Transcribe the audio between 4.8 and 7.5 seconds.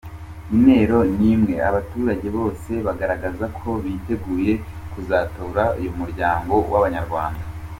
kuzatora uyu “muryango w’Abanyarwanda.’